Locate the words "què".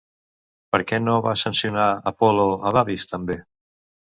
0.91-0.99